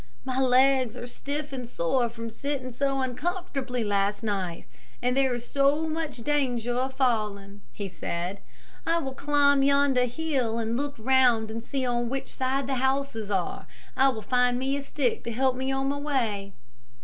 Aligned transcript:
"My 0.25 0.39
legs 0.39 0.97
are 0.97 1.05
stiff 1.05 1.53
and 1.53 1.69
sore 1.69 2.09
from 2.09 2.31
sitting 2.31 2.71
so 2.71 3.01
uncomfortably 3.01 3.83
last 3.83 4.23
night, 4.23 4.65
and 4.99 5.15
there 5.15 5.31
is 5.35 5.47
so 5.47 5.87
much 5.87 6.23
danger 6.23 6.73
of 6.73 6.95
falling," 6.95 7.61
he 7.71 7.87
said. 7.87 8.39
"I 8.83 8.97
will 8.97 9.13
climb 9.13 9.61
yonder 9.61 10.05
hill 10.05 10.57
and 10.57 10.75
look 10.75 10.97
around 10.99 11.51
and 11.51 11.63
see 11.63 11.85
on 11.85 12.09
which 12.09 12.29
side 12.33 12.65
the 12.65 12.77
houses 12.77 13.29
are. 13.29 13.67
I 13.95 14.09
will 14.09 14.23
find 14.23 14.57
me 14.57 14.75
a 14.75 14.81
stick 14.81 15.23
to 15.25 15.31
help 15.31 15.55
me 15.55 15.71
on 15.71 15.89
my 15.89 15.99
way." 15.99 16.53